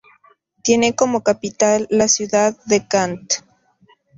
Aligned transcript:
Tiene 0.63 0.95
como 0.95 1.21
capital 1.21 1.85
la 1.91 2.07
ciudad 2.07 2.57
de 2.65 2.87
Kant. 2.87 3.33